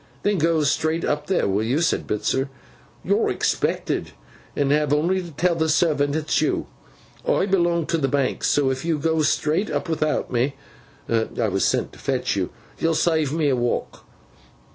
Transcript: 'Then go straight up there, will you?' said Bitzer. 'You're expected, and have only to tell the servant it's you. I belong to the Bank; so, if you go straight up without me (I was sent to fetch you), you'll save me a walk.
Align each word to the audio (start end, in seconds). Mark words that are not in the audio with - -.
'Then 0.23 0.39
go 0.39 0.63
straight 0.63 1.05
up 1.05 1.27
there, 1.27 1.47
will 1.47 1.63
you?' 1.63 1.79
said 1.79 2.07
Bitzer. 2.07 2.49
'You're 3.03 3.29
expected, 3.29 4.13
and 4.55 4.71
have 4.71 4.91
only 4.91 5.21
to 5.21 5.29
tell 5.29 5.53
the 5.53 5.69
servant 5.69 6.15
it's 6.15 6.41
you. 6.41 6.65
I 7.23 7.45
belong 7.45 7.85
to 7.85 7.99
the 7.99 8.07
Bank; 8.07 8.43
so, 8.43 8.71
if 8.71 8.83
you 8.83 8.97
go 8.97 9.21
straight 9.21 9.69
up 9.69 9.87
without 9.87 10.31
me 10.31 10.55
(I 11.07 11.47
was 11.49 11.65
sent 11.65 11.93
to 11.93 11.99
fetch 11.99 12.35
you), 12.35 12.49
you'll 12.79 12.95
save 12.95 13.31
me 13.31 13.49
a 13.49 13.55
walk. 13.55 14.03